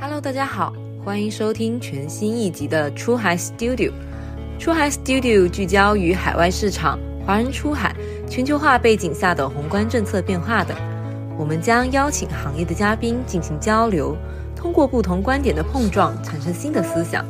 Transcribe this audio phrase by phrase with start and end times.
[0.00, 0.72] Hello，大家好，
[1.04, 3.90] 欢迎收听全新一集的出海 Studio。
[4.56, 7.92] 出海 Studio 聚焦于海外市场、华人出海、
[8.30, 10.76] 全球化背景下的宏观政策变化等。
[11.36, 14.16] 我们将邀请行业的嘉宾进行交流，
[14.54, 17.24] 通过不同观点的碰撞，产生新的思想。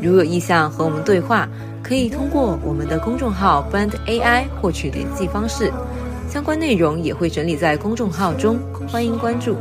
[0.00, 1.48] 如有意向和我们对话，
[1.82, 5.72] 可以通过我们的公众号 Brand AI 获取联系方式，
[6.28, 9.56] 相关内容也会整理在公众号中，欢迎关注。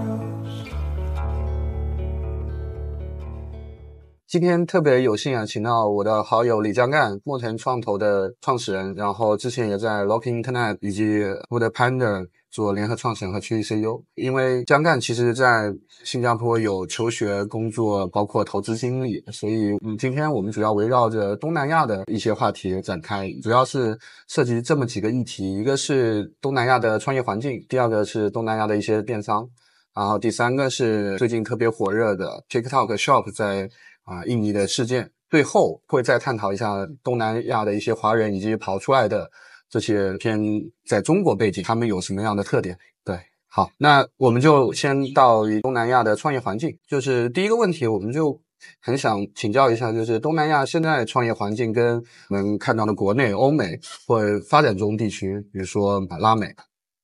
[4.36, 14.04] 今天特别有幸啊，请到我的好友李江干，墨腾创投的创始人，然后之前也在 Locking Internet 以及 Wood Panda 做联合创始人和区域 CEO。
[14.16, 29.50] 因为江干其实在新加坡有求学、工作，包括投资经历，所以嗯，今天我们主要围绕着东南亚的一些话题展开，主要是涉及这么几个议题：一个是东南亚的创业环境，第二个是东南亚的一些电商，
[29.96, 33.70] 然后第三个是最近特别火热的 TikTok Shop 在。
[34.06, 39.30] 啊，印尼的事件，最后会再探讨一下东南亚的一些华人以及跑出来的
[39.68, 40.40] 这些偏
[40.88, 42.78] 在中国背景，他们有什么样的特点？
[43.04, 48.40] 对，好，那我们就先到东南亚的创业环境，就是第一个问题，我们就
[48.80, 56.54] 很想请教一下，就是东南亚现在创业环境跟我们看到的国内、欧美或发展中地区，比如说拉美，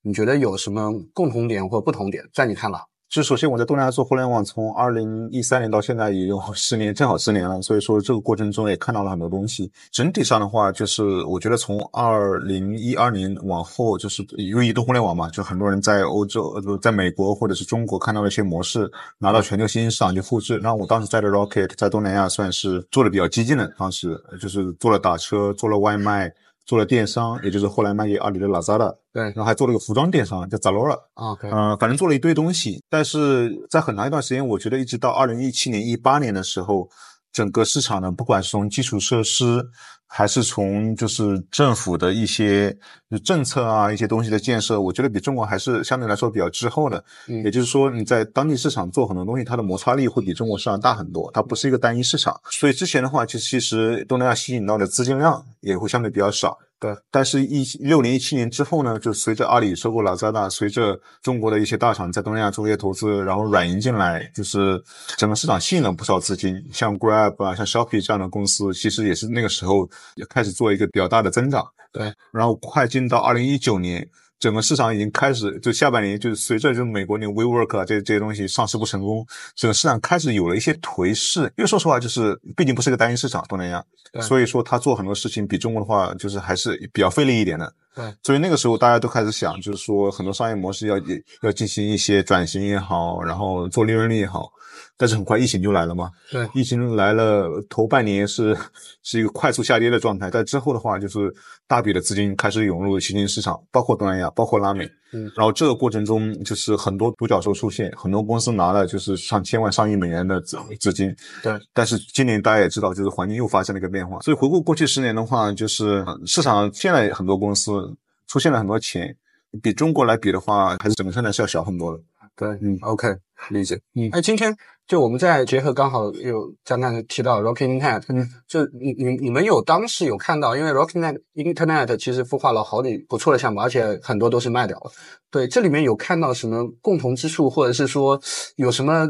[0.04, 2.24] 你觉得有什么共同点或不同点？
[2.32, 2.80] 在你看来？
[3.12, 7.62] 就首先我在东南亚做互联网，从二零一三年到现在也有 十年，正好十年了。
[7.62, 9.70] 所以说这个过程中也看到了很多东西。
[9.92, 20.58] 整体上的话，就是我觉得从二零一二年往后，就是因为移动互联网嘛，就很多人在欧洲、呃，在美国或者是中国看到了一些模式，拿到全球新兴市场去复制。
[20.60, 26.34] 然后我当时在的 Rocket 在东南亚算是做的比较激进的，当时就是做了打车，做了外卖。
[26.66, 32.82] 做了电商，也就是后来卖给阿里的 Lazada，对，然后还做了个服装电商叫 Zalora，啊，嗯，反正做了一堆东西。
[32.90, 36.90] 但是在很长一段时间，我觉得一直到二零一七年、一八年的时候，
[37.32, 39.64] 整个市场呢，不管是从基础设施，
[40.06, 42.78] 还是从就是政府的一些
[43.24, 47.04] 政策啊，一些东西的建设，我觉得比中国还是相对来说比较滞后的。
[47.28, 51.32] 嗯，也就是说，你在当地市场做很多东西，它的摩擦力会比中国市场大很多。
[51.34, 56.58] 它不是一个单一市场，所以之前的话，其实其实东南亚吸引到的资金量也会相对比较少。
[56.82, 64.84] 对，但是，一六年、一七年之后呢，就随着阿里收购拉扎达，随着中国的一些大厂在东南亚做一些投资，然后软银进来，就是
[65.16, 71.64] 整个市场吸引了不少资金，像 Grab 啊，像 Shopee 这样的公司，其实也是那个时候也开始做一个比较大的增长。
[71.92, 74.10] 对，然后快进到二零一九年。
[74.42, 79.24] 整个市场已经开始，就下半年，就是随着就美国那 WeWork 啊这这些东西上市不成功，
[79.56, 81.42] 整个市场开始有了一些颓势。
[81.56, 83.86] 因为说实话，就是毕竟不是个单一市场，东南亚，
[84.20, 87.72] 所以说他做很多事情比中国的话，就是还是比较费力一点的。
[87.94, 91.00] 对，所以那个时候大家都开始想，就是说很多商业模式要
[91.44, 94.52] 要进行一些转型也好，然后做利润率也好。
[95.02, 98.56] 但是很快疫情就来了嘛，对，疫情来了，头半年是
[99.02, 101.34] 是一个快速下跌的状态，但之后的话就是
[101.66, 117.92] 大笔的资金开始涌入新兴市场，包括东南亚，包括拉美，嗯，然后这个过程中就是很多独角兽出现，很多公司拿了就是上千万、上亿美元的资资金，对，但是今年大家也知道，就是环境又发生了一个变化，所以回顾过去十年的话，就是市场现在很多公司
[118.28, 119.16] 出现了很多钱，
[119.64, 122.00] 比中国来比的话，还是整个生态是要小很多的。
[122.34, 123.08] 对，嗯，OK，
[123.50, 123.80] 理解。
[123.96, 124.56] 嗯，哎，今天
[124.88, 134.92] 就我们在结合，刚好有刚刚提到 Rocking Internet，嗯，就你你你们有当时有看到，因为 Rocking Internet 其实孵化了好几不错的项目，而且很多都是卖掉了。
[135.30, 138.22] 对，这里面有看到什么共同之处，或者是说
[138.56, 139.08] 有什么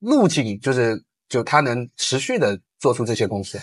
[0.00, 3.58] 路径，就是就它能持续的做出这些公司。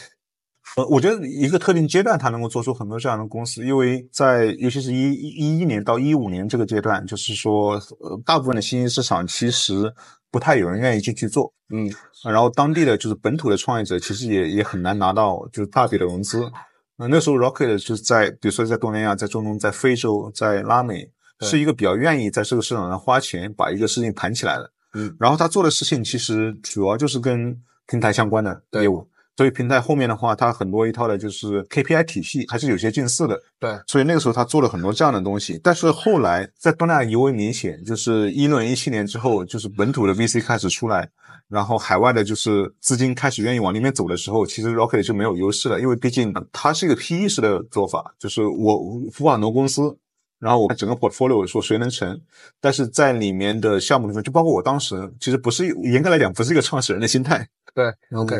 [0.77, 9.93] 呃，我觉得一个特定阶段，它能够做出很多这样的公司，因为在尤其是一一一年到一五年这个阶段，就是说，呃，大部分的新兴市场其实
[10.31, 11.91] 不太有人愿意进去做，嗯，
[12.23, 16.49] 然后当地的就是本土的创业者，其实也也很难拿到就是大笔的融资。
[16.95, 21.09] 那那时候 Rocket 就是在比如说在东南亚、在中东、在非洲、在拉美，
[21.41, 29.05] 是一个比较愿意在这个市场上花钱把一个事情盘起来的，嗯，然后他做的事情其实主要就是跟平台相关的业务。
[29.37, 33.39] 所以平台后面的话，它很多一套的就是 KPI 体系，还是有些近似的。
[33.59, 35.59] 对，所以那个时候他做了很多这样的东西。
[35.63, 41.09] 但是后来在东南亚尤为明显，就是一六年、一七年之后，就是本土的 VC 开始出来，
[41.47, 48.75] 然后海外的就是资金开始愿意往里面走的时候，其实 Rocket 就没有优势了，因为毕竟它是一个 PE 式的做法，就是我
[49.11, 49.95] 孵化很多公司，
[50.39, 52.19] 然后我整个 portfolio 说谁能成，
[52.59, 57.47] 但是在里面的项目里面，就包括我当时，其实不是严格来讲不是一个创始人的心态。
[57.73, 58.35] 对，OK。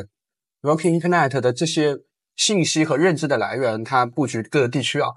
[0.62, 1.98] Rocking Internet 的这些
[2.36, 5.10] 信息和认知的来源，它布局各个地区啊，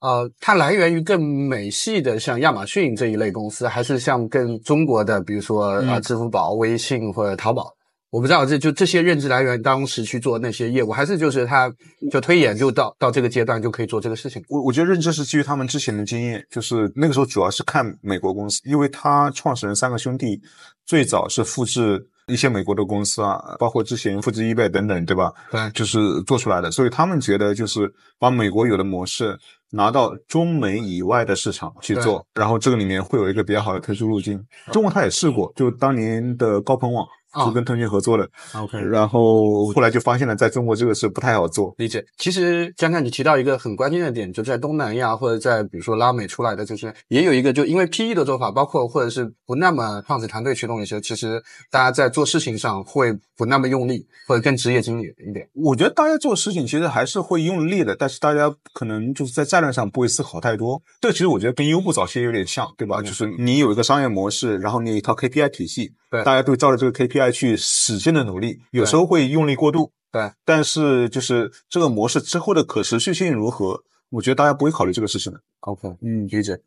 [0.00, 7.72] 呃，它来源于更美系的，像亚马逊这一类公司，还是像更中国的，比如说啊，支付宝、微信或者淘宝？
[8.10, 11.70] 我不知道这就这些认知来源当时去做那些业务，还是就是他
[12.10, 14.42] 就推演就到到这个阶段就可以做这个事情。
[14.48, 20.40] 我我觉得认知是基于他们之前的经验，就是那个时候主要是看美国公司，因为他创始人三个兄弟
[20.86, 22.08] 最早是复制。
[22.26, 25.32] 一些美国的公司啊，包括之前复制 eBay 等等，对吧？
[25.50, 29.38] 对，就是做出来的，所以他们觉得就是把美国有的模式
[29.70, 34.44] 拿到中美以外的市场去做，然后这个里面会有一个比较好的退出路径。
[34.72, 37.06] 中国他也试过，就当年的高朋网。
[37.44, 41.74] 是跟腾讯合作的，OK，然后后来就发现了，在中国这个是不太好做。
[41.78, 42.04] 理解。
[42.16, 55.48] 其实江江你提到一个很关键的点，就在东南亚或者在比如说拉美出来的这些，也有一个就因为 PE 的做法，包括或者是不那么创始团队驱动一些，其实大家在做事情上会不那么用力，或者更职业经理一点。
[55.52, 60.80] 我觉得大家做事情其实还是会用力的，但是大家可能就是在战略上不会思考太多。
[61.00, 63.02] 这其实我觉得跟优步早期有点像，对吧？
[63.02, 65.92] 就是你有一个商业模式，然后你有一套 KPI 体系。
[66.10, 69.92] 对，大家都照着这个 KPI 去使劲的努力，有时候会用力过度。
[70.12, 75.40] 对，但是就是这个模式之后的可持续性如何，我觉得大家不会考虑这个事情的。
[75.60, 76.58] OK，嗯，理解。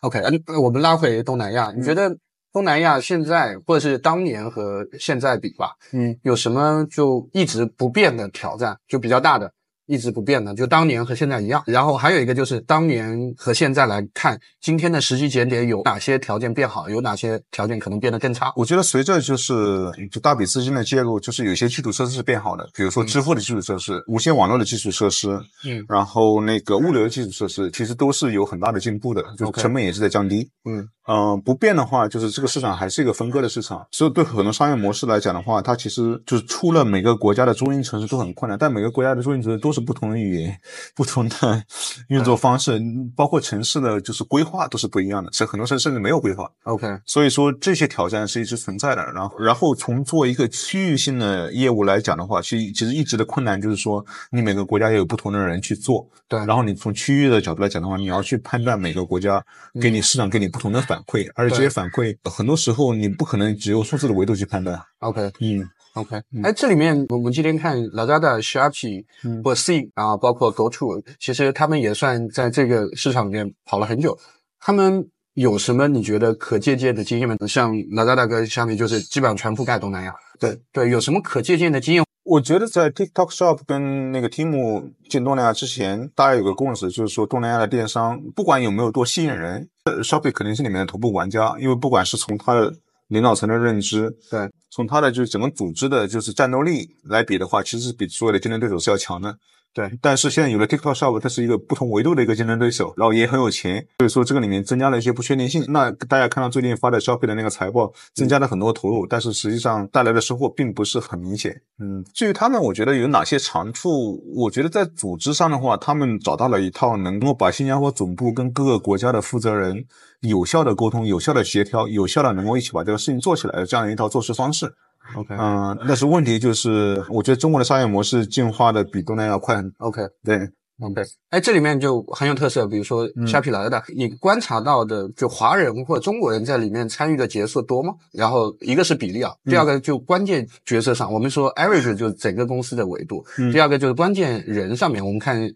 [0.00, 2.16] OK，嗯，我们拉回东南亚，你觉得
[2.52, 9.52] 东南亚现在或者是当年和现在比吧，嗯，有什么就一直不变的挑战，就比较大的？
[9.86, 11.62] 一直不变的，就当年和现在一样。
[11.66, 18.52] 然后还有一个就是当年和现在来看，今天的时机节点有哪些条件变好，有哪些条件可能变得更差？
[18.56, 25.28] 我觉得随着就是就大笔资金的介入，就是有些基础设施是变好的，比如说支付的基础设施、无线网络的基础设施，
[25.64, 30.48] 嗯，然后那个物流的基础设施，其实都是有很大的进步的，就成本也是在降低。
[30.64, 39.74] 嗯嗯，不变的话，就是这个市场还是一个分割的市场，所以对很多商业模式来讲的话，它其实就是出了每个国家的中心城市都很困难，但每个国家的中心城市都。
[39.74, 40.56] 是不同的语言，
[40.94, 41.64] 不同的
[42.06, 42.80] 运作方式，
[43.16, 46.48] 包括城市的就是规划都是不一样的，是很多城市甚至没有规划。
[46.62, 49.02] OK，所以说这些挑战是一直存在的。
[49.12, 56.08] 然后，然后从做一个区域性的业务来讲的话，其实其实一直的困难就是说，你每个国家也有不同的人去做。
[56.28, 56.38] 对。
[56.46, 59.44] 然后你从区域的角度来讲的话，你要去判断每个国家
[59.82, 64.80] 给你市场给你不同的反馈，而且这些反馈很多时候你不可能只用数字的维度去判断。
[65.00, 65.68] OK，嗯。
[65.94, 69.04] OK，哎，这里面我们今天看 Lazada、Shopee
[69.44, 74.18] 或 C 啊，包括 GoTo，其实他们也算在这个市场里面跑了很久。
[74.58, 77.36] 他们有什么你觉得可借鉴的经验吗？
[77.46, 80.12] 像 Lazada 跟 Shopee 就是基本上全覆盖东南亚。
[80.40, 82.04] 对对，有什么可借鉴的经验？
[82.24, 89.68] 我觉得在 TikTok Shop 跟那个 Temu 进东南亚之前，大家有个共识，就是说东南亚的电商不管有没有多吸引人
[90.02, 92.74] ，Shopee 肯定是里面的头部玩家，因为不管是从它的
[93.08, 94.50] 领导层的认知，对。
[94.70, 99.36] 从它的就是整个组织的，就是战斗力来比的话，其实是比所有的竞争对手是要强的。
[99.74, 105.64] 对，但是现在有了 TikTok Shop，它是一个不同维度的一个竞争对手，然后也很有钱，所以说这个里面增加了一些不确定性。
[105.66, 111.60] 那大家看到最近发的 Shopee 的那个财报，增加了很多投入，但是实际上带来的收获并不是很明显。
[111.80, 114.22] 嗯，至于他们，我觉得有哪些长处？
[114.36, 119.84] 我觉得在组织上的话，他们找到了一套能够把新加坡总部跟各个国家的负责人
[120.20, 124.72] 有效的沟通、有效的协调、有效的能够一起把这个事情做起来的这样一套做事方式。
[125.16, 129.62] OK，嗯，但是问题就是，我觉得中国的商业模式进化的比东南亚快。
[129.78, 130.38] OK，对
[130.80, 137.94] ，OK，哎，这里面就很有特色，比如说虾皮来的，你观察到的就华人或者中国人在里面参与的角色多吗？
[138.12, 145.48] 然后一个是比例啊，第二个就关键角色上，我们说 average 就是整个公司的维度，第二个就是关键人上面，我们看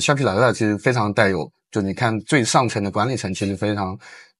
[0.00, 3.96] 虾皮来的其实非常带有，就你看最上层的管理层其实非常。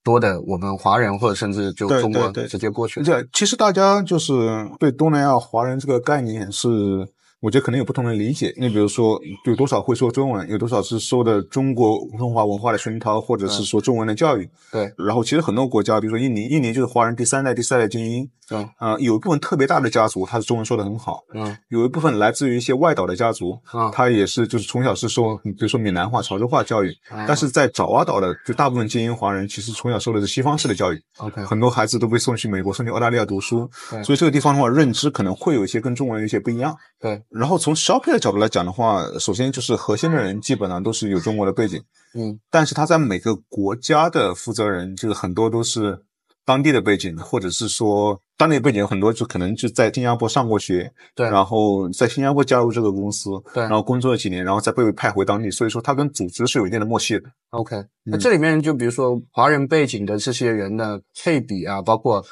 [0.06, 3.02] 多的我们华人或者甚至就中国直接过去。
[3.02, 4.32] 这其实大家就是
[4.78, 7.15] 对东南亚华人这个概念是。
[7.40, 8.52] 我觉得可能有不同的理解。
[8.56, 14.48] 你比如说，有多少会说中文，有多少是受的中国中华文化的熏陶，或者是说中文的教育。
[14.72, 14.90] 对。
[14.96, 18.28] 然后，其实很多国家，比如说印尼，印尼就是华人第三代、第四代精英。
[18.50, 18.66] 嗯。
[18.78, 21.20] 啊，有一部分特别大的家族，他是中文说的很好。
[21.34, 21.56] 嗯。
[21.68, 26.90] 有一部分来自于一些外岛的家族，啊，他也是就是从小是受，比如说闽南话、潮州话教育。
[27.28, 31.00] 但是在爪哇岛的，就大部分精英华人，其实从小受的是西方式的教育。
[31.18, 31.44] OK。
[31.44, 33.68] 很多孩子都被送去美国、送去澳大利亚读书。
[33.90, 34.02] 对。
[34.02, 36.74] 所以这个地方的话，认知可能会有一些跟中文有些不一样。
[36.98, 37.22] 对。
[37.30, 38.18] 然后从 shopping。
[38.18, 41.80] 角度来讲的话，首先就是核心的人基本上都是有中国的背景，
[42.14, 46.02] 嗯，但是他在每个国家的负责人，就是很多都是
[46.44, 57.28] 当地的背景，或者是说当地背景很多就可能就在新加坡上过学，对，然后在新加坡加入这个公司，对，然后工作了几年，然后再被派回当地，所以说他跟组织是有一定的默契的。
[57.50, 62.24] OK，那这里面就比如说华人背景的这些人的配比啊，包括。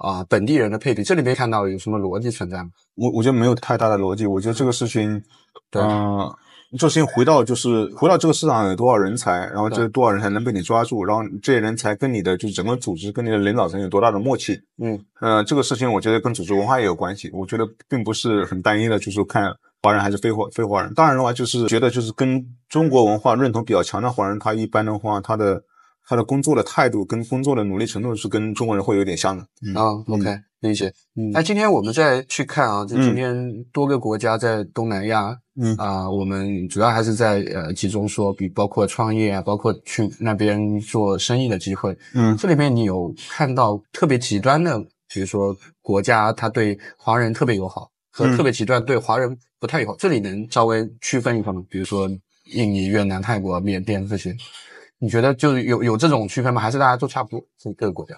[0.00, 2.70] 啊，本地人的配比，这里面看到有什么逻辑存在吗？
[2.94, 4.26] 我我觉得没有太大的逻辑。
[4.26, 5.22] 我觉得这个事情，
[5.70, 5.82] 对，
[6.78, 14.58] 这事情回到就是回到这个市场有多少人才，然后这多少人才能被你抓住，然后这些人才跟你的就是整个组织跟你的领导层有多大的默契。
[14.82, 17.28] 嗯呃，这个事情我觉得跟组织文化也有关系。
[17.34, 19.52] 我觉得并不是很单一的，就是看
[19.82, 20.94] 华人还是非华非华人。
[20.94, 25.62] 当然的话，就是觉得就是跟中国文化认同比较强的华人，他一般的话，他的
[26.10, 29.46] 他的工作的态度跟工作的努力程度是跟中国人会有点像的。
[29.64, 30.24] 嗯啊，OK，
[30.58, 30.92] 理解。
[31.14, 41.96] 嗯那今天我们再去看啊，就嗯今天多个国家在东南亚嗯啊、我们主要还是在呃集中说，比包括创业啊，包括去那边做生意的机会。
[42.14, 44.80] 嗯这里面你有看到特别极端的，
[45.14, 51.62] 比如说国家他对华人特别友好，和嗯特别极端对华人不太友好，这里能稍微区分一下吗？
[51.70, 52.10] 比如说
[52.46, 54.34] 印尼、越南、泰国、缅甸这些，
[55.00, 56.60] 你觉得就是有有这种区分吗？
[56.60, 57.44] 还是大家都差不多？
[57.58, 58.14] 这各个国家？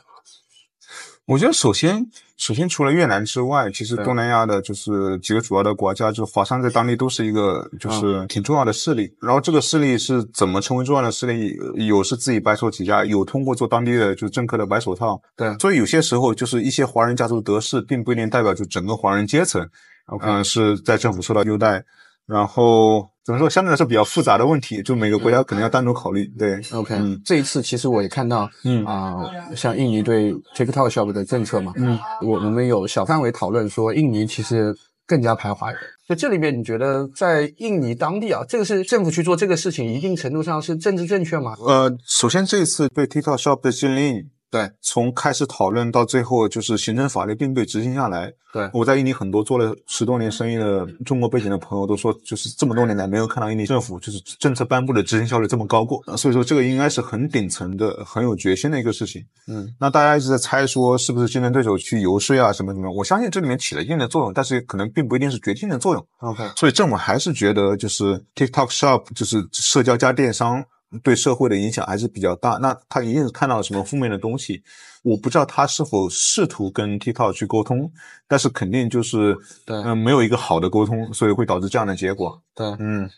[1.25, 2.05] 我觉得首先，
[2.37, 9.09] 首先除了越南之外，其实东南亚的就是几个主要的国家，就是华商在当地都是一个就是挺重要的势力。
[9.21, 11.57] 然后这个势力是怎么成为重要的势力？
[11.87, 15.23] 有是自己白手起家，有通过做当地的就是政客的白手套。
[15.37, 19.65] 对所以有些时候就是一些华人家族的得势，并不一定代表就整个华人阶层
[20.07, 21.85] ，OK 嗯、是在政府受到优待。
[22.33, 26.27] 然后怎么说，相对来说比较复杂的问题，就每个国家可能要单独考虑。
[26.39, 29.23] 对 OK，、嗯这一次其实我也看到，嗯啊、
[29.55, 34.75] 像印尼对 TikTok Shop 的政策嘛，嗯，我我们有小范围讨论说，印尼其实
[35.07, 35.79] 更加排华人。
[36.09, 41.55] 就这里面，你觉得在印尼当地啊，这个是政府去做这个事情，一定程度上是政治正确吗？
[41.61, 48.31] 呃，首先这一次对 TikTok Shop 的禁令，对，从开始讨论到最后就是行政法律并被执行下来。
[48.53, 56.03] 对我在印尼很多做了十多年生意的中国背景的朋友都说，就是这么多年来没有看到印尼政府就是政策颁布的执行效率这么高过。
[56.07, 59.25] 呃所以说这个应该是很顶层的、很有决心的一个事情。
[59.49, 66.07] 嗯，那大家一直在猜说是不是竞争对手去游说啊什么什么，我相信这里面起了一定的作用，但是可能并不一定是决定性的作用。
[66.19, 70.63] OK，所以政府还是觉得，就是 TikTok Shop 就是社交加电商
[71.03, 72.59] 对社会的影响还是比较大。
[72.61, 74.63] 那他一定是看到了什么负面的东西，
[75.03, 77.91] 我不知道他是否试图跟 TikTok 去沟通，
[78.29, 82.43] 但是肯定就是对嗯、没有一个好的沟通，所以会导致这样的结果。
[82.55, 83.11] 对嗯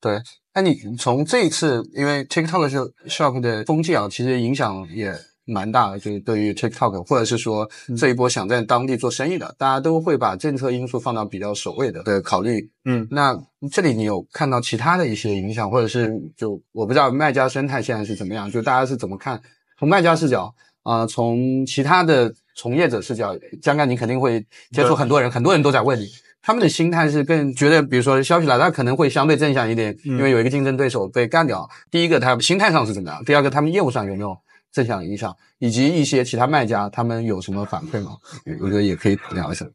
[0.00, 0.20] 对。
[0.54, 5.14] 那你从这一次，因为 TikTok Shop 的风气啊，其实影响也
[5.48, 12.70] 蛮大的，就是对于 TikTok，或者是说这一波想在当地做生意的，大家都会把政策因素放到比较首位的的考虑。
[12.84, 13.36] 嗯那
[13.72, 19.40] 这里你有看到其他的一些影响，或者是就我不知道卖家生态现在是怎么样，就大家是怎么看？
[19.78, 24.40] 从卖家视角啊、从其他的从业者视角，江干你肯定会
[24.72, 26.06] 接触很多人，很多人都在问你。
[26.40, 31.68] 他们的心态是更觉得，比如说消息来，他可能会相对正向一点，嗯因为有一个竞争对手被干掉。
[31.90, 33.22] 第一个，他心态上是怎么样？
[33.24, 34.34] 第二个，他们业务上有没有
[34.78, 35.36] 正向影响？
[35.58, 38.16] 以及一些其他卖家，他们有什么反馈吗？
[38.60, 39.66] 我觉得也可以聊一下。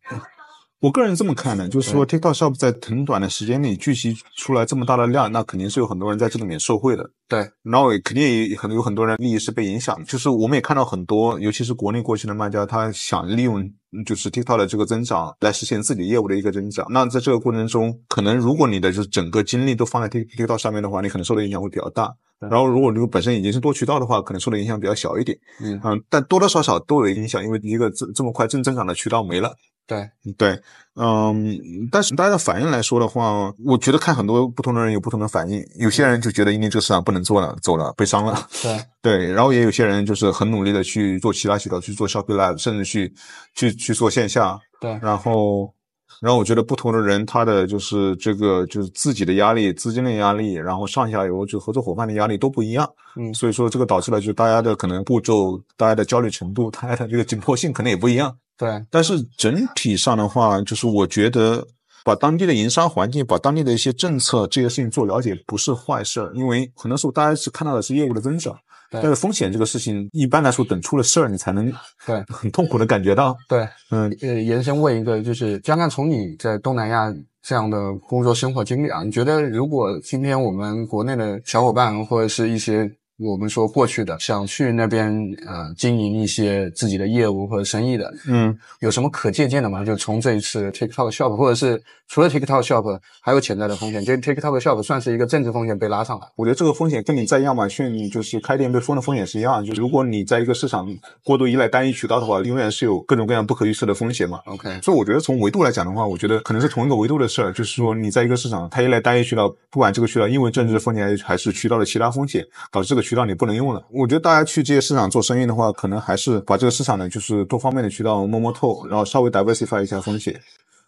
[0.84, 7.10] 我个人这么看的，就是说 TikTok Shop 在很短的时间内聚集出来这么大的量，那肯定是有很多人在这里面受贿的。
[7.30, 16.86] 对，然后也肯定也很有很多人利益是被影响的，就是我们也看到很多，尤其是国内过去的卖家，他想利用嗯就是 TikTok 的这个增长来实现自己业务的一个增长。
[16.90, 22.14] 那在这个过程中，可能如果你的就是整个精力都放在 Tik TikTok 上面的话，你可能受的影响会比较大。
[22.42, 25.38] 然后如果你本身已经是多渠道的话，可能受的影响比较小一点。
[25.62, 29.56] 嗯嗯，但多多少少都有影响，因为一个这这么快正增长的渠道没了。
[29.86, 30.58] 对，对，
[30.96, 31.60] 嗯，
[31.92, 35.62] 但是大家的反应来说的话，我觉得看很多不同的人有不同的反应。
[35.78, 38.48] 有些人就觉得印尼这个市场不能做了，走了，悲伤了。
[38.62, 43.14] 对， 对，然后也有些人就是很努力的去做其他渠道，去做 Shopee Live，甚至去
[43.56, 44.58] 去去做线下。
[44.80, 45.74] 对然后，
[46.22, 52.90] 然后我觉得不同的人他的就是这个就是自己的压力、资金的压力，然后上下游就合作伙伴的压力都不一样。
[53.18, 58.36] 嗯所以说这个导致了就是大家的可能步骤、大家的焦虑程度、大家的这个紧迫性可能也不一样。
[58.58, 61.66] 对，但是整体上的话，就是我觉得
[62.04, 68.54] 把当地的营商环境、把当地的一些政策这些事情做了解不是坏事儿，因为很多时候大家是看到的是业务的增长，
[68.92, 71.72] 对但是风险这个事情一般来说等出了事儿你才能
[72.06, 73.36] 对，很痛苦的感觉到。
[73.48, 73.68] 对。
[73.90, 82.90] 嗯呃，延伸问一个，就是江干，从你在东南亚这样的工作生活经历啊，你觉得如果今天我们国内的小伙伴或者是一些
[83.20, 85.14] 我们说过去的想去那边
[85.46, 89.86] 呃经营一些自己的业务或者生意的，嗯，有什么可借鉴的吗？
[89.86, 96.28] 就从这一次 TikTok Shop，或者是除了 TikTok Shop 还有潜在的风险，这 TikTok Shop 算是一个政治风险被拉上来。
[96.36, 100.88] 我觉得这个风险跟你在亚马逊就是开店被封的风险是一样的，就是如果你在一个市场
[101.24, 104.40] 过度依赖单一渠道的话，永远是有各种各样不可预测的风险嘛。
[104.48, 113.84] OK，所以我觉得从维度来讲的话，我觉得可能是同一个维度的事儿，就是说你在一个市场，它依赖单一渠道，不管这个渠道因为政治风险还是渠道的其他风险，导致这个渠道你不能用了。
[113.92, 120.40] 我觉得大家去这些市场做生意的话，可能还是把这个市场呢就是多方面的渠道摸摸透，然后稍微 diversify 一下风险。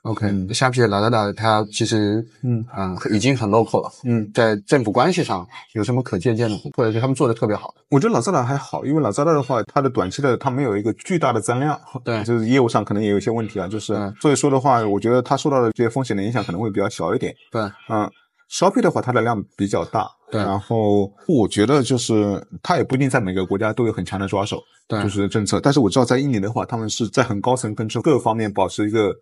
[0.04, 7.82] OK，嗯虾皮的老大大它其实嗯嗯已经很 local 了，嗯，在政府关系上有什么可借鉴的，或者是他们做的特别好的？
[7.90, 17.34] 我觉得老扎达还好，因为老扎达的话，它的短期的它没有一个巨大的增量，对 就是业务上可能也有一些问题啊，就是嗯所以说的话，我觉得它受到的这些风险的影响可能会比较小一点。
[17.52, 18.08] 对，嗯
[18.50, 25.60] ，Shopee 的话，它的量比较大，对然后我觉得就是它也不一定在每个国家都有很强的抓手，对就是政策。
[25.60, 29.14] 但是我知道在印尼的话，他们是在很高层跟各个方面保持一个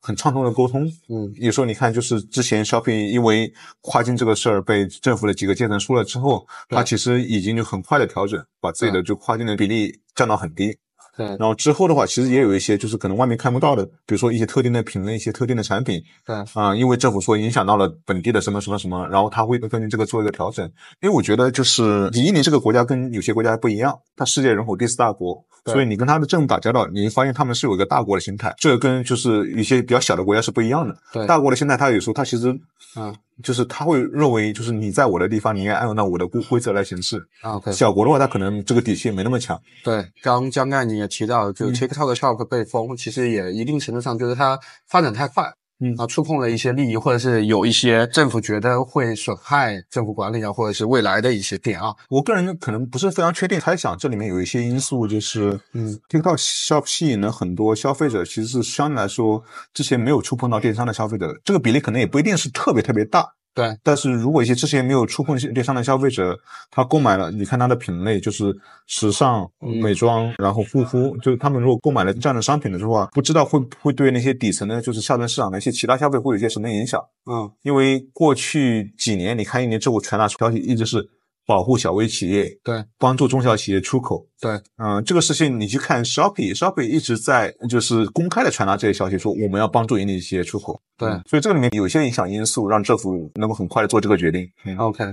[0.00, 0.90] 很畅通的沟通。
[1.08, 10.76] 嗯有时候你看，就是之前 Shopee 因为跨境这个事儿被政府的几个阶层说了之后，对它其实已经就很快的调整，把自己的就跨境的比例降到很低。
[11.16, 20.64] 对然后之后的话，其实也有一些就是可能外面看不到的，比如说一些特定的品类、一些特定的产品，对啊、因为政府说影响到了本地的什么什么什么，然后他会根据这个做一个调整。
[21.00, 30.96] 因为我觉得就是印尼这个国家跟有些国家不一样，它世界人口第四大国，所以你跟它的政府打交道，你会发现他们是有一个大国的心态，这个跟就是一些比较小的国家是不一样的。
[31.12, 32.48] 对大国的心态，它有时候它其实
[32.96, 37.18] 嗯就是他会认为就是你在我的地方，你应该按照我的规规则来行事。
[37.42, 39.60] 啊 OK，小国的话，他可能这个底气没那么强。
[39.84, 51.94] 对，刚江干你也提到，就嗯 TikTok Shop 被封，其实也一定程度上就是它发展太快，嗯啊，触碰了一些利益，或者是有一些政府觉得会损害政府管理啊，或者是未来的一些点啊。
[52.08, 63.26] 我个人可能不是非常确定，猜想这里面有一些因素，就是嗯，TikTok Shop 吸引了很多消费者，其实是相对来说之前没有触碰到电商的消费者，这个比例可能也不一定是特别特别大。
[63.60, 66.38] 对，但是如果一些之前没有触碰电商的消费者，
[66.70, 69.80] 他购买了，你看他的品类就是时尚、嗯。
[69.80, 77.02] 美妆，然后护肤，就是他们如果购买了这样的商品的话，不知道会不会对那些底层的，就是下端市场的一些其他消费会有一些什么影响。
[77.26, 77.50] 嗯。
[77.62, 81.08] 因为过去几年，你看一年之后传达消息一直是
[81.46, 84.26] 保护小微企业，对，帮助中小企业出口。
[84.40, 90.80] 对，嗯、这个事情你去看 Shopee，Shopee 一直在就是公开的传达这些消息，说我们要帮助盈利企业出口。
[90.96, 94.48] 对嗯所以这个里面有些影响因素，让政府能够很快的做这个决定。
[94.64, 95.04] 嗯 OK，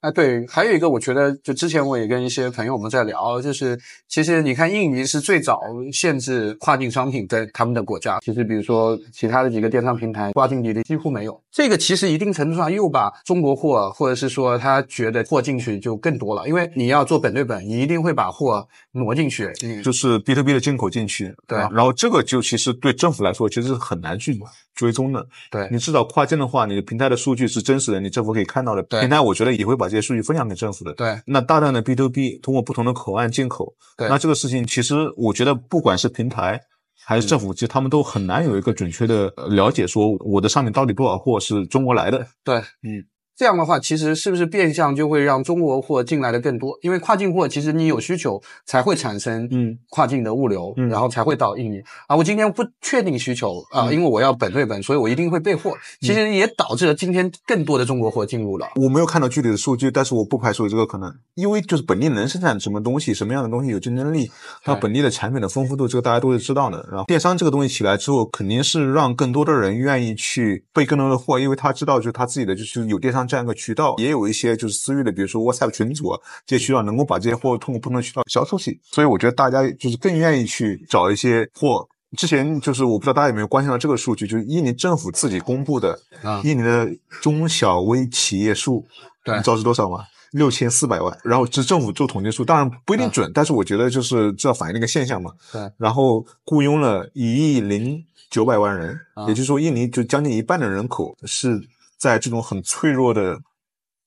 [0.00, 3.76] 哎，对，还有一个，我觉得就之前我也跟一些朋友我们在聊，就是
[4.08, 5.60] 其实你看印尼是最早
[5.92, 19.50] 限制跨境商品在他们的国家，其实比如说其他的几个电商平台跨境比例几乎没有，这个其实一定程度上又把中国货或者是说他觉得货进去就更多了，因为你要做本对本，你一定会把货挪进去，
[19.82, 24.38] 就是 B to B 的进口进去，对啊然后这个就其实对政府来说其实是很难去
[24.74, 25.26] 追踪的。
[25.50, 28.82] 对你至少跨境的话，你的平台的数据是真实的，你政府可以看到的。
[28.84, 30.92] 对平台我觉得也会把这些数据分享给政府的。
[30.94, 36.60] 对那大量的 B to B 通过不同的口岸进口，对那这个事情其实我觉得不管是平台
[37.04, 42.26] 还是政府，其实他们都很难有一个准确的呃了解，说我的商品到底多少货是中国来的。
[42.42, 43.04] 对，嗯。
[43.36, 46.78] 这样的话，其实是不是变相就会让中国货进来的更多？
[46.80, 52.16] 因为跨境货其实你有需求才会产生嗯跨境的物流，嗯然后才会到印尼啊。
[52.16, 55.76] 我今天不确定需求啊，嗯因为我要本对本，所以我一定会备货。
[56.00, 58.68] 其实也导致了今天更多的中国货进入了。
[58.76, 64.30] 我没有看到具体的数据，但是我不排除有这个可能，因为就是本地能生产什么东西，什么样的东西有竞争力，
[64.64, 66.86] 它对本地的产品的丰富度，这个大家都是知道的。
[66.90, 81.88] 然后电商这个东西起来之后，肯定是让更多的人愿意去备更多的货，因为他知道就是他自己的就是有电商这样一个渠道，也有一些就是私域的，比如说 WhatsApp 群组啊，这些渠道能够把这些货通过不同的渠道销售去，所以我觉得大家就是更愿意去找一些货。
[82.16, 86.88] 之前就是我不知道大家有没有关心到这个数据，就是印尼政府自己公布的啊印尼的
[87.20, 88.86] 中小微企业数，
[89.24, 90.04] 对你知道是多少吗？
[90.30, 91.18] 六千四百万。
[91.24, 95.32] 然后这政府做统计数，当然不一定准，但是我觉得就是这反映了一个现象嘛。
[95.52, 101.60] 对，然后雇佣了一亿零九百万人，啊也就是说，印尼就将近一半的人口是
[101.98, 103.40] 在这种很脆弱的。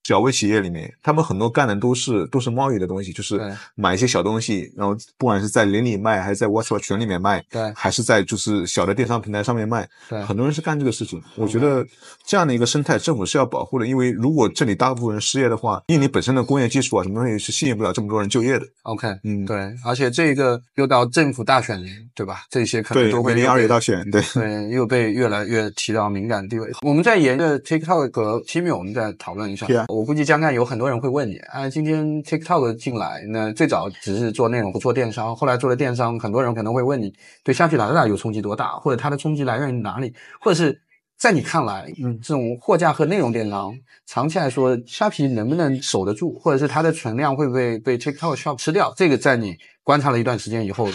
[0.04, 3.40] 小微企业里面，他们很多干的都是都是贸易的东西，就是
[3.74, 11.22] 买一些小东西，然后不管是在邻里卖，还是在 WhatsApp 群里面卖，对还是在就是小的电商平台上面卖，对很多人是干这个事情。
[11.36, 11.86] 我觉得
[12.26, 18.66] 这样的一个生态，政府是要保护的，因为如果这里大部分人失业的话，印尼本身的工业基础啊，什么东西是吸引不了这么多人就业的。
[18.82, 21.78] OK，嗯，对，而且这个又到政府大选，
[22.14, 22.44] 对吧？
[22.50, 26.70] 这些可能，都会二月大选，对，对，又被越来越提到敏感地位。
[26.82, 29.66] 我们在沿着 TikTok 和 Timi，我们再讨论一下。
[29.66, 40.80] Yeah 我估计将看有很多人会问你，啊，今天 TikTok 进来，那最早只是做内容不做电商，后来做了电商，很多人可能会问你，对虾皮老大有冲击多大，或者它的冲击来源于哪里，或者是
[41.18, 43.72] 在你看来，嗯这种货架和内容电商
[44.06, 48.92] 长期来说，虾皮能不能守得住，或者是它的存量会不会被 TikTok Shop 吃掉？
[48.96, 50.88] 这个在你观察了一段时间以后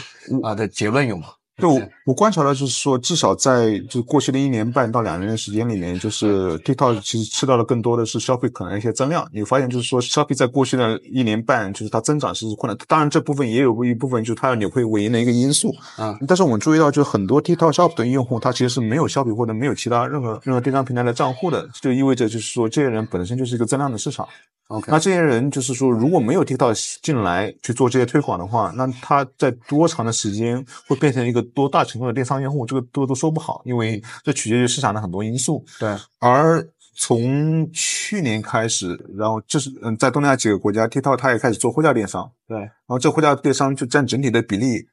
[0.44, 1.28] 啊、的结论有吗？
[1.58, 9.26] 就我我观察到，就是说，至少在就过去的一年半到两年的时间里面，就是 TikTok 其实吃到的更多的是消费可能一些增量。
[9.32, 12.78] 你发现就是说，消费在过去的一年半，就是它增长是困难。
[12.88, 16.20] 当然，这部分也有一部分就是它要扭亏为盈的一个因素啊。
[16.28, 24.28] 但是我们注意到，就是很多 TikTok Shop 的用户，他其实是没有消费或者没有其他任何任何电商平台的账户的，就意味着就是说，这些人本身就是一个增量的市场。
[24.68, 35.64] OK，那这些人就是说，如果没有 TikTok 进来去做这些推广的话，那他在多长的时间会变成一个多大程度的电商用户，这个都都说不好，因为这取决于市场的很多因素。
[35.80, 42.28] 对，而从去年开始，然后就是嗯，在东南亚几个国家，TikTok 它也开始做货架电商。
[42.48, 44.88] 对，然后这货架电商就占整体的比例，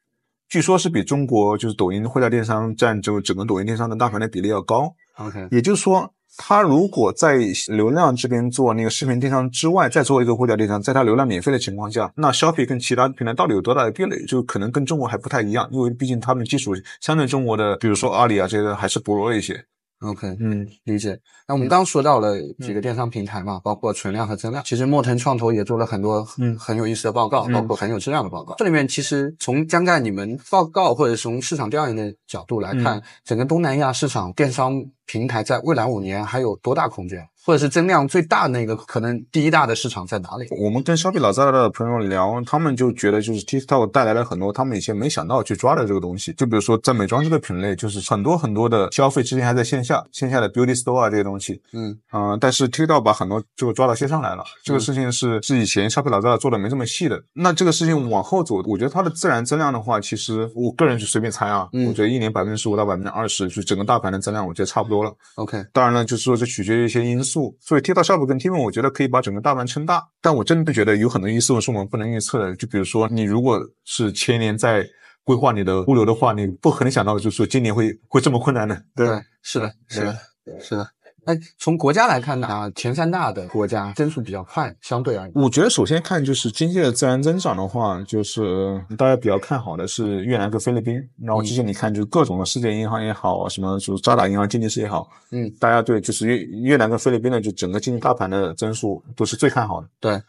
[0.50, 4.94] 据说是比中国就是抖音货架电商占就整个抖音电商的大盘的比例要高。
[5.16, 6.12] OK，也就是说。
[6.44, 7.37] 他如果在
[7.68, 14.24] 流量这边做那个视频电商之外，再做一个呼叫电商，在他流量免费的情况下，那 Shopee 跟其他平台到底有多大的壁垒？
[14.26, 19.64] 就可能跟中国还不太一样，因为毕竟他们的基础相对中国的，比如说阿里啊这些还是薄弱一些。
[20.02, 21.18] OK，嗯，理解。
[21.46, 24.62] 那我们刚刚说到了几个电商平台嘛，包括存量和增量。
[24.64, 28.54] 其实墨腾创投也做了很多嗯很有意思的报告，嗯包括很有质量的报告。
[28.58, 37.26] 这里面其实从江干你们报告或者从市场调研的角度来看，嗯整个东南亚市场电商平台在未来五年还有多大空间？
[37.44, 40.46] 或者是增量最大那个可能第一大的市场在哪里？
[40.50, 46.33] 我们跟消费老 za 的的朋友聊，他们就觉得就是 TikTok 带来了很多他们以前没想到去抓的这个东西。
[46.35, 54.44] 就比如说在美妆这个品类，就是很多很多的消费之前还在线下，线下的 Beauty Store 啊这些东西，嗯嗯、但是 TikTok 把很多就抓到线上来了。
[54.62, 57.20] 这个事情是是以前消费老的做的没这么细的。
[57.33, 65.12] 那这个事情往后走，我觉得它的自然增量的话，其实我个人就随便猜啊，嗯我觉得一年百分之十五到百分之二十，就整个大盘的增量，我觉得差不多了。
[65.37, 70.09] ，OK，当然了，就是说这取决于一些因素，所以 TikTok Shop 跟 Tim，我觉得可以把整个大盘撑大。
[70.21, 74.87] 但我真的觉得有很多因素是我们不能预测的，就比如说你如果是前年在
[75.25, 78.83] 规划你的物流的话，你不可能想到就是说今年会会这么困难的。
[78.95, 80.18] 对对，是的，是的，
[80.61, 80.87] 是的。
[81.24, 85.32] 那从国家来看呢，啊，前三大的国家增速比较快，相对而言。
[85.35, 90.94] 我觉得首先看就是经济的自然增长的话，就是大家比较看好的是越南跟菲律宾。
[91.20, 96.37] 然后之前你看，就是各种的世界银行也好，什么就是渣打银行、经济师也好，嗯，大家对就是越
[96.70, 99.88] 越南跟菲律宾的就整个经济大盘的增速都是最看好的。
[100.00, 100.20] 对，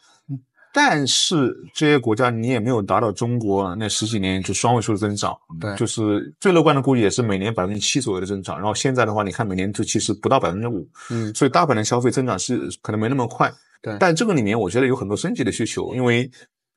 [0.74, 8.58] 但是这些国家你也没有达到中国那十几年就双位数的增长，对就是最乐观的估计也是每年百分之七左右的增长。
[8.58, 13.50] 然后现在的话，你看每年就其实不到百分之五，嗯，所以大盘的消费增长是可能没那么快。
[13.82, 16.30] 对但这个里面我觉得有很多升级的需求，因为。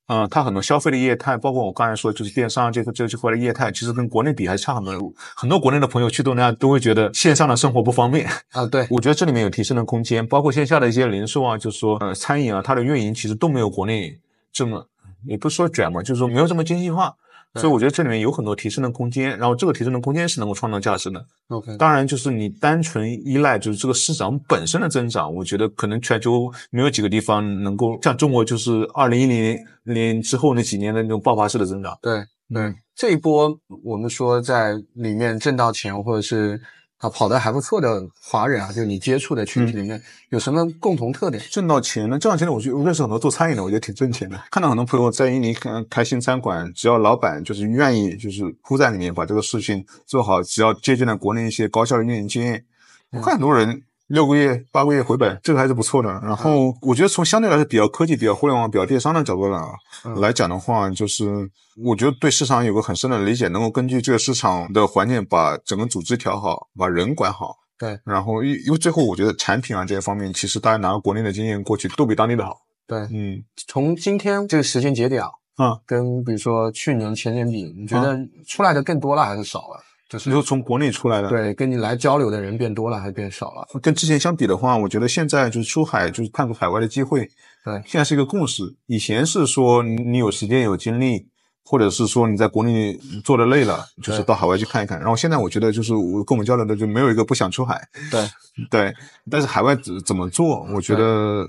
[0.06, 5.12] 啊、它很多消费的业态，包括我刚才说，就是电商这个这这块的业态，其实跟国内比还是差很多。
[5.34, 14.16] 很多国内的朋友去东南亚都会觉得线上的生活不方便，啊，对，我觉得这里面有提升的空间，包括线下的一些零售啊，就是说呃餐饮啊，它的运营其实都没有国内
[14.52, 14.88] 这么，
[15.24, 17.25] 也不是说卷嘛，就是说没有这么精细化，对
[17.56, 21.24] 所以我觉得这里面有很多提升的空间，然后这个提升的空间是能够创造价值的。
[21.48, 31.96] OK，当然，就是你单纯依赖就是这个市场本身的增长，我觉得可能全球没有几个地方能够像中国，就是二零一零年之后那几年的那种爆发式的增长。
[32.02, 32.18] 对
[32.52, 36.60] 对嗯，这一波我们说在里面挣到钱，或者是
[36.98, 41.42] 啊跑得还不错的华人啊，就你接触的群体里面、有什么共同特点？
[41.50, 42.18] 挣到钱呢？
[42.18, 44.42] 挣到钱的，我觉得我认识很多做餐饮的，我觉得挺挣钱的。
[44.50, 52.64] 看到很多朋友在印尼开开新餐馆，只要老板就是愿意，就是扑在里面把这个事情做好，只要借鉴了国内一些高效的运营经验，
[53.10, 56.08] 我看很多人六个月、八个月回本，这个还是不错的。
[56.22, 59.60] 然后我觉得从相对来说比较科技、比较互联网、比较电商的角度来
[60.04, 61.50] 嗯来讲的话，就是
[61.84, 67.56] 我觉得对市场有个很深的理解，能够根据这个市场的环境把整个组织调好，把人管好。
[67.78, 72.56] 对然后因因为最后我觉得产品啊这些方面，其实大家拿国内的经验过去都比当地的好。
[72.86, 78.16] 对，嗯从今天这个时间节点啊，啊，跟比如说去年前年比，你觉得
[78.46, 79.82] 出来的更多了还是少了？
[80.08, 83.66] 就是你说从国内出来的，，对，跟你来交流的人变多了还是变少了？
[83.82, 87.28] 跟之前相比的话，我觉得现在就是出海，就是探索海外的机会，
[87.64, 88.62] 对现在是一个共识。
[88.86, 91.26] 以前是说你你有时间有精力，
[91.68, 95.00] 或者是说你在国内做的累了，就是到海外去看一看。
[95.00, 98.24] 然后现在我觉得就是我跟我们交流的就没有一个不想出海，对，
[98.70, 98.94] 对。
[99.28, 101.44] 但是海外怎怎么做，我觉得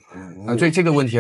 [0.48, 1.20] 啊，对这个问题，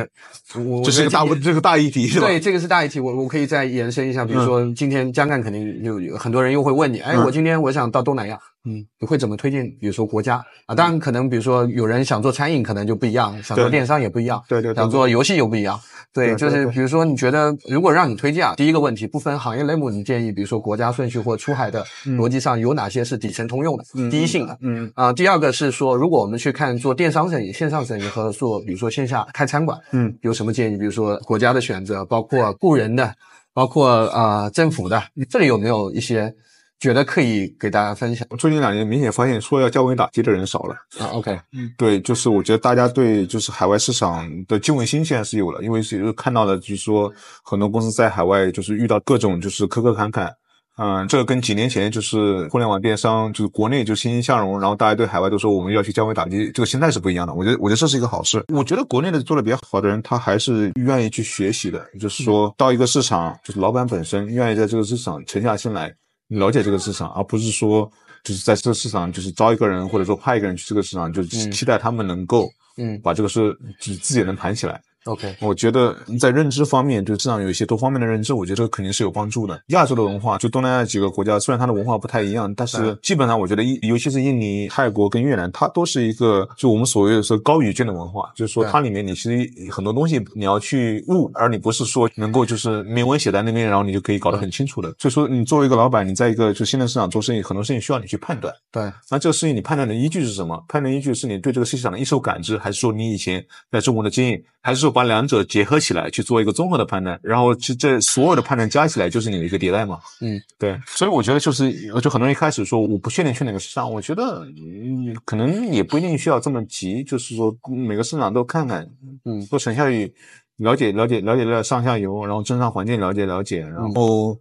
[0.55, 2.25] 我这是个大问，这个大议题是吧？
[2.25, 9.65] 对，这个是大议题，我我可以再延伸一下，比如说今天江干肯定有有很多人又会问你，哎，嗯我今天我想到东南亚，嗯，你会怎么推荐？
[9.79, 15.79] 比如说国家啊，当然可能比如说有人想做餐饮，可能就不一样，想做电商也不一样，对对对想做游戏又不一样。
[16.13, 24.57] 对，对就是比如说你觉得如果让你推荐啊，第一个问题不分行业类目，你建议比如说国家顺序或出海的逻辑上有哪些是底层通用的、嗯第一性的？
[24.61, 30.77] 嗯啊、第二个是说，如果我们去看做电商生意、线上生意和做比如说线下开餐馆，嗯有什么建议？
[30.77, 33.13] 比如说国家的选择，包括雇人的，
[33.53, 36.33] 包括啊、呃政府的，这里有没有一些
[36.79, 38.27] 觉得可以给大家分享？
[38.37, 40.75] 最近两年明显发现说要降维打击的人少了。
[40.99, 41.39] 啊，OK，
[41.77, 47.11] 对，就是我觉得大家对就是海外市场的敬畏心现在是有了，因为是看到了，就是说
[47.43, 50.31] 很多公司在海外就是遇到各种就是磕磕坎坎。
[50.79, 57.33] 嗯，这个跟几年前就是互联网电商，就是国内就欣欣向荣，然后大家对海外都说我们要去降维打击，这个心态是不一样的。
[57.33, 58.45] 我觉得，我觉得这是一个好事。
[58.53, 65.91] 我觉得国内的做的比较好的人，他还是愿意去学习的，就是说到一个市场，就是老板本身愿意在这个市场沉下心来
[66.27, 67.89] 了解这个市场，而不是说
[68.23, 74.81] 就是在这个市场就是招一个人或者说派一个人去这个市场，就期待他们能够嗯把这个事自自己能盘起来。
[75.07, 79.59] OK，我觉得在认知方面，对市场有一些多方面的认知，我觉得这个肯定是有帮助的。
[79.67, 94.93] 亚洲的文化，就东南亚几个国家，虽然它的文化不太一样，但是基本上我觉得，印尤其是印尼、泰国跟越南，它都是一个就我们所谓的说高语境的文化，就是说它里面你其实很多东西你要去悟，而你不是说能够就是明文写在那边，然后你就可以搞得很清楚的。
[94.99, 98.53] 所以说，你作为一个老板，你在一个就新的市场做生意，很多事情需要你去判断。
[98.71, 100.63] 对，那这个事情你判断的依据是什么？
[100.67, 105.77] 判断依据是你对这个市场的一手感知，还是说你以前在中国的经验，还是说把两者结合？
[105.77, 109.99] 起来去做一个综合的判断，然后这这所有的判断加起来就是你的一个迭代嘛。
[110.21, 110.75] 嗯，对。
[110.87, 117.55] 所以我觉得就是，就很多人一开始说我不确定去哪个市场，我觉得嗯可能也不一定需要这么急，就是说
[117.87, 118.89] 每个市场都看看，
[119.23, 120.11] 嗯，做成效率
[120.57, 124.35] 了解了解了解了上下游，然后政商环境了解了解，然后。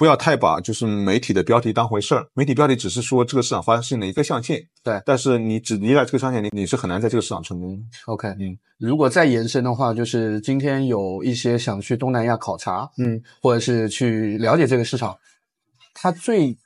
[0.00, 7.78] 不要太把就是媒体的标题当回事儿，媒体标题只是说这个市场发生的一个象限，对，但是你只依赖这个象限，你你是很难在这个市场成功。
[8.06, 15.14] OK，嗯，如果再延伸的话，就是今天有一些想去东南亚考察，嗯，或者是去了解这个市场，
[15.92, 16.56] 它最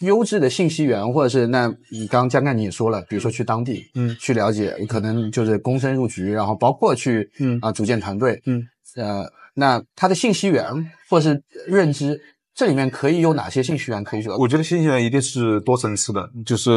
[0.00, 8.60] 优质的信息源，或者是那你刚刚江干你也说了，比如说去当地，嗯，去了解，可能就是躬身入局，然后包括去，嗯啊，组建团队，嗯，
[8.96, 9.24] 呃，
[9.54, 10.64] 那它的信息源
[11.08, 12.20] 或是认知。
[12.56, 14.36] 这里面可以有哪些信息源可以说？
[14.38, 16.70] 我觉得信息源一定是多层次的，就是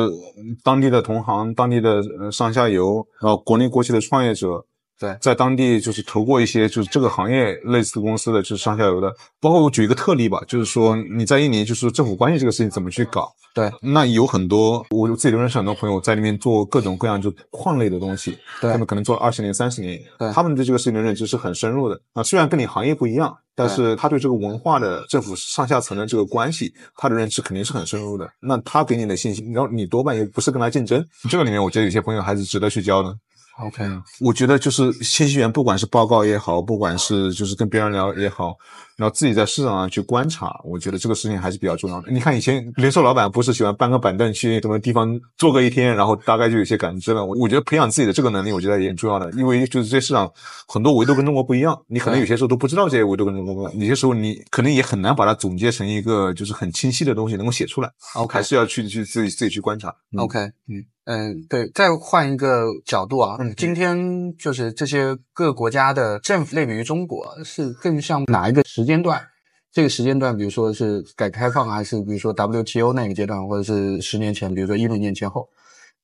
[0.62, 4.66] 当地的同行、当地的上下游，然后国内国际的创业者。
[5.00, 9.14] 对，在当地就是投过一些就是这个行业类似公司的，就是上下游的。
[9.40, 13.32] 包括我举一个特例吧，就是说你在印尼，就是政府关系这个事情怎么去搞？
[13.56, 22.22] 对，那有很多我自己都认识很多朋友在里面做各种各样就矿类的东西，对，他们可能做了二十年、三十年，对，他们对这个事情的认知是很深入的啊。
[22.22, 28.30] 虽然跟你行业不一样，但是他对这个文化的政府上下层的这个关系，他的认知肯定是很深入的。
[28.40, 33.16] 那他给你的信息，然后你多半也不是跟他竞争，这个里面我觉得有些朋友还是值得去交的。
[33.60, 33.84] OK，
[34.22, 38.56] 我觉得就是信息源，不管是报告也好，不管是就是跟别人聊也好。
[39.00, 42.12] 然后自己在市场上去观察，我觉得这个事情还是比较重要的。
[42.12, 47.26] 你看以前零售老板不是喜欢搬个板凳去什么地方坐个一天，然后大概就有些感知了。
[47.26, 49.32] 我我觉得培养自己的这个能力，我觉得也很重要的。
[49.32, 50.30] 因为就是这市场
[50.68, 53.80] 很多维度跟中国不一样，你可能有些时候都不知道这些维度跟中国不一样。
[53.80, 57.90] 有些时候你可能也很难把它总结成一个就是很清晰的东西能够写出来。
[58.16, 59.96] OK，还是要去去自己自己去观察。
[60.18, 61.70] OK，嗯嗯，对。
[61.74, 69.26] 再换一个角度啊，嗯今天就是这些各个国家的政府类比于中国，是更像哪一个时间段？
[69.72, 75.48] 这个时间段，比如说是改革开放，还是比如说 WTO 那个阶段，或者是十年前，比如说一零年前后，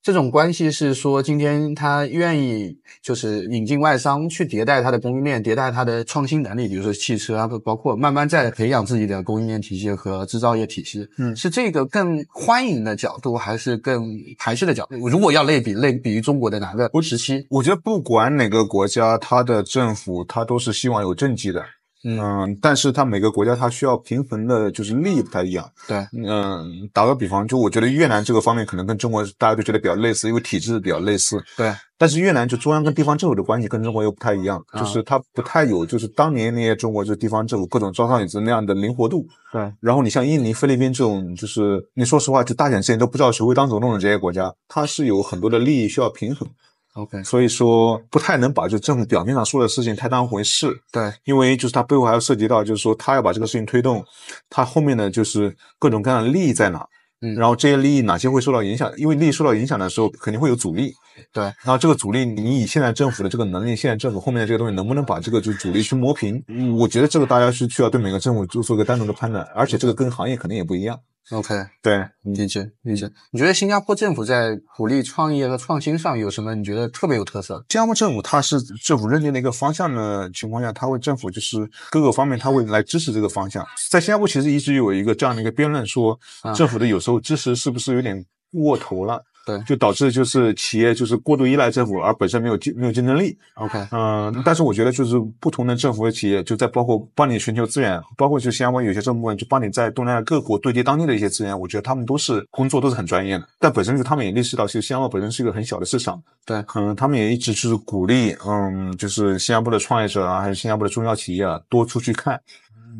[0.05, 11.07] 这种关系是说，今天他愿意就是引进外商去迭代它的供应链，迭代它的创新能力，比如说汽车啊，包括慢慢在培养自己的供应链体系和制造业体系。
[11.17, 15.09] 嗯，是这个更欢迎的角度，还是更排斥的角度？
[15.09, 17.43] 如果要类比，类比于中国的哪个时期？
[17.49, 21.65] 我觉得不管哪个国家，它的政府它都是希望有政绩的。
[22.07, 25.67] 嗯，但是它每个国家它需要平衡的，就是利益不太一样。
[25.87, 31.43] 对，嗯，打个比方，就我觉得越南这个方面可能跟中国大家都觉得比较类似，因为体制比较类似。
[31.57, 39.25] 对，但是越南就中央跟地方政府的关系跟中国又不太一样，就是它不太有，就是当年那些中国就地方政府各种招商引资那样的灵活度。
[39.51, 46.47] 对，然后你像印尼、菲律宾这种，就是你说实话，就大选之前都不知道谁会当总统的这些国家，它是有很多的利益需要平衡。
[46.95, 50.67] OK，所以说不太能把就政府表面上说的事情太当回事。
[50.91, 54.03] 对，因为就是它背后还要涉及到，就是说他要把这个事情推动，
[54.49, 56.87] 他后面的就是各种各样的利益在哪，
[57.21, 58.89] 嗯，然后这些利益哪些会受到影响？
[58.97, 60.93] 因为利益受到影响的时候，肯定会有阻力。
[61.33, 66.41] 对，然后这个阻力，你以现在政府的这个能力，现在政府后面的这个东西能不能把这个就阻力去磨平？
[66.77, 70.97] 我觉得这个大家是需要对每个政府做做一个单独的判断，而且这个跟行业肯定也不一样。
[71.31, 73.09] OK，对，理解理解。
[73.31, 76.53] 你觉得新加坡政府在鼓励创业和创新上有什么？
[76.53, 77.55] 你觉得特别有特色？
[77.69, 83.65] 新加坡政府它是政府认定的一个方向的情况下，它会政府就是各个方面它会来支持这个方向。
[83.89, 86.19] 在新加坡其实一直有一个这样的一个辩论，说
[86.55, 89.23] 政府的有时候支持是不是有点过头了？
[89.45, 93.37] 对就导致就是企业就是过度依赖政府，而本身没有竞没有竞争力。
[93.55, 103.47] OK，嗯，但是我觉得就是不同的政府和企业，就在包括帮你寻求资源，包括就新加坡有些政府部门就帮你在东南亚各国对接当地的一些资源，我觉得他们都是工作都是很专业的。
[103.59, 112.39] 但本身就他们也意识到，其实新加坡本身是一个很小的市场，对可嗯，他们也一直就是鼓励，嗯，就是新加坡的创业者啊，还是新加坡的中小企业啊，多出去看。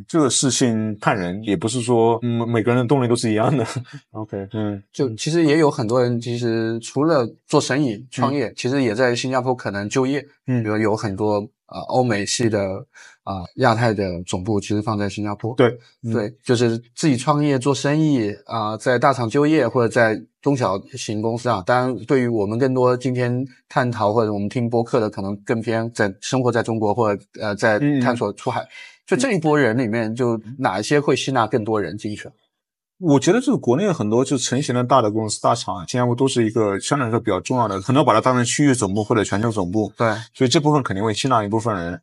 [0.08, 3.66] 这个事情看人，也不是说嗯每个人的动力都是一样的。
[4.12, 10.26] OK，嗯，就其实也有很多人，其实除了做生意、创业，其实也在新加坡可能就业。
[10.48, 11.36] 嗯比如有很多
[11.68, 12.86] 呃欧美系的
[13.24, 15.56] 啊、亚太的总部，其实放在新加坡。
[15.56, 15.68] 对，
[16.04, 21.64] 嗯对，就是自己创业做生意啊、在大厂就业或者在中小型公司啊。
[21.66, 28.64] 当然，对于我们更多今天探讨或者我们听播客的，可能更偏在生活在中国或者呃在嗯探索出海。
[29.08, 32.30] 就这一波人里面，就哪一些会吸纳更多人进去？
[33.00, 41.94] 我觉得就是国内很多就成型的大的公司、大厂，新加坡都是一个相对来说比较重要的，很多把它当成区域总部或者全球总部，对，所以这部分肯定会吸纳一部分人。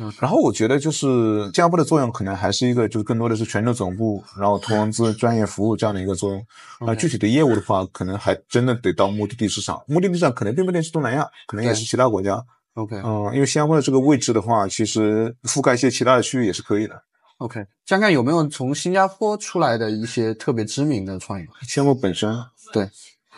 [0.00, 1.06] 嗯然后我觉得就是
[1.44, 6.44] 新加坡的作用可能还是一个，就是更多的是全球总部，然后投融资、专业服务这样的一个作用。
[6.80, 9.80] 那 OK 具体的业务的话，可能还真的得到目的地市场。
[9.86, 12.44] 目的地市场可能并不一定是东南亚，可能也是其他国家。
[12.74, 17.02] OK 嗯，因为新加坡的这个位置的话，其实覆盖一些其他的区域也是可以的。
[17.38, 21.46] OK，江干有没有从新加坡出来的一些特别知名的创业？
[21.62, 22.32] 新加坡本身，
[22.72, 22.88] 对，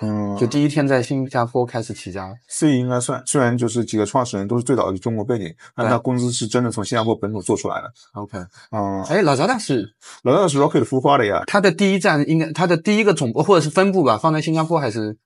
[0.01, 2.31] 嗯，就第一天在新加坡开始起家。
[2.47, 7.93] C 应该算，虽然就是几个创始人都是最早的中国背景，但对他公司是真的从新加坡本土做出来的。
[8.13, 8.39] OK，
[8.71, 11.43] 嗯，哎，老赵大是老大是 Rocket 孵化的呀。
[11.47, 15.17] 他的第一站应该他的第一个总部或者是分部吧，放在新加坡还是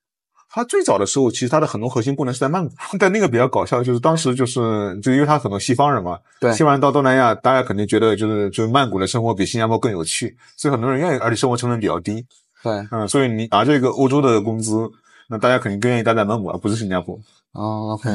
[0.53, 12.27] 他最早的时候，其实它的很多核心功能是在曼谷， 但那个比较搞笑，就是当时就是就因为它很多西方人嘛，对西方人到东南亚，大家肯定觉得就是就是曼谷的生活比新加坡更有趣，所以很多人愿意，而且生活成本比较低，
[12.63, 14.91] 对嗯，所以你拿这个欧洲的工资，
[15.29, 17.17] 那大家肯定更愿意待在曼谷，而不是新加坡。
[17.53, 18.11] 哦，OK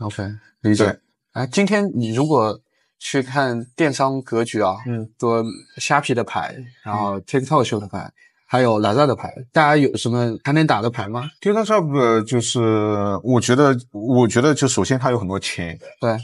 [0.00, 0.22] OK，
[0.60, 0.98] 理解对。
[1.32, 2.58] 哎，今天你如果
[2.98, 5.42] 去看电商格局啊，嗯，做
[5.76, 8.10] 虾皮的牌，然后 TikTok Shop 的牌，
[8.50, 12.58] 还有 Lazada 的牌，大家有什么还能打的牌吗？TikTok Shop 就是
[13.22, 16.16] 我觉得，我觉得就首先它有很多钱，对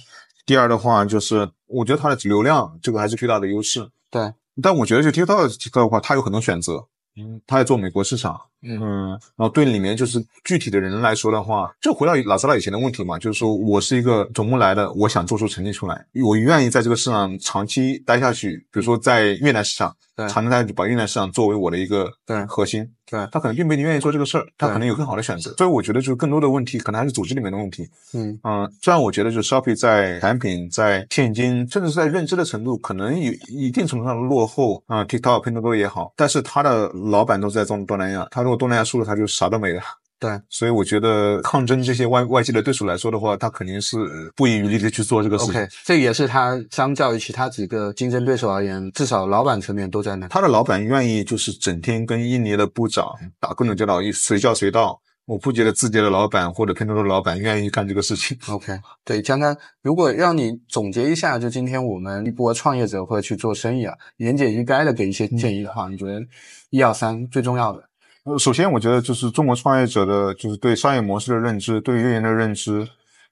[0.47, 3.87] 第二的话就是我觉得它的流量这个还是最大的优势。
[4.11, 4.33] 对，
[4.63, 6.87] 但我觉得就 TikTok TikTok 的话，它有很多选择。
[7.17, 8.81] 嗯，它在做美国市场，嗯。
[8.83, 20.29] 嗯，然后对里面就是具体的人来说的话，就回到老斯拉以前的问题嘛，就是说我是一个总部来的，我想做出成绩出来，我愿意在这个市场长期待下去，比如说在越南市场，对。
[20.29, 22.45] 长期待下去，把越南市场作为我的一个对。
[22.47, 28.39] 核心，对他可能并不一定愿意做这个事儿，他可能有更好的选择，所以我觉得就是更多的问题可能还是组织里面的问题，嗯。
[28.45, 39.83] 嗯，虽然我觉得就是 Shopee 在产品、在现金，甚至是在认知的程度，可能有一定程度上的落后啊、t i k t o k 拼多多也好，但是他的老板都在中东南亚，他如果东南亚输了，他就啥都没了。
[40.19, 43.97] 对，所以我觉得抗争这些外外界的对手来说的话，他肯定是
[44.35, 45.55] 不遗余力的去做这个事情。
[45.55, 50.27] ，OK，这也是他相较于其他几个竞争对手而言，至少老板层面都在那。
[50.29, 53.07] 他的老板愿意就是整天跟印尼的部长
[53.39, 54.99] 打各种交道，随叫随到。
[55.27, 58.39] 我不觉得自己的老板或者拼多多的老板愿意干这个事情。
[58.47, 66.21] OK，对，江刚，如果让你总结一下，就今天我们一波创业者或者去做生意啊，言简意赅的给一些建议的话，你觉得
[66.69, 67.83] 一二三最重要的？
[68.25, 72.87] 呃，首先我觉得就是中国创业者的就是对商业模式的认知，对运营的认知，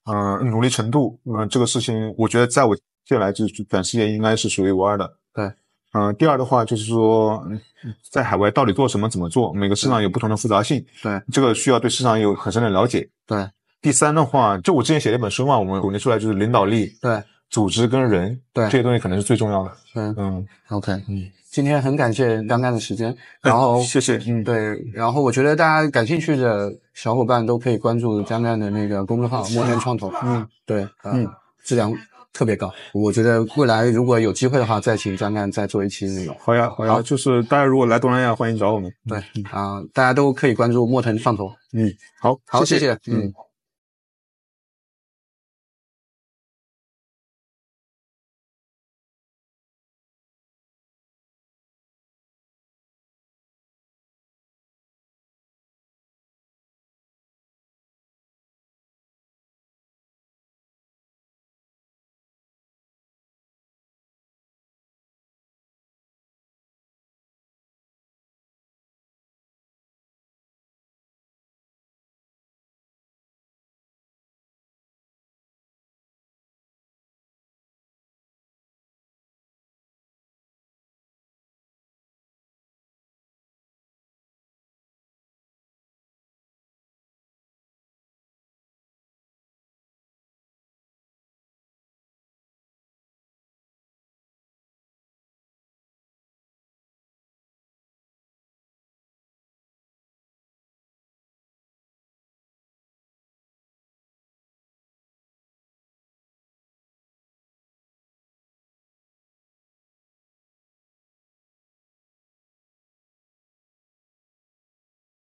[0.05, 5.17] 嗯、努力程度，嗯、这个事情我觉得在我接下来就是短时间应该是数一无二的。
[5.35, 5.51] 对，
[5.95, 7.59] 嗯、第二的话就是说，嗯
[8.11, 13.09] 在海外到底做什么，怎么做，每个市场有不同的复杂性，对这个需要对市场有很深的了解。
[13.27, 13.49] 对
[13.81, 19.73] 第三的话，就我之前写了一本书嘛，我们总结出来就是领导力、对组织跟人，对这些东西可能是最重要的。
[19.95, 30.11] 嗯嗯，，OK，嗯，今天很感谢刚刚的时间，然后谢谢，嗯，对，然后我觉得大家感兴趣的小伙伴都可以关注江干的那个公众号“摩天创投”。
[30.25, 31.29] 嗯，对，嗯，
[31.63, 31.93] 质量
[32.33, 32.73] 特别高。
[32.95, 36.35] 我觉得未来如果有机会的话，再请江干再做一期内容。
[36.41, 38.91] 好呀，好呀，好就是大家如果来东南亚，欢迎找我们。
[39.07, 39.19] 对
[39.51, 41.49] 啊、大家都可以关注莫腾创投。
[41.75, 43.31] 嗯，好，好，谢谢谢，嗯。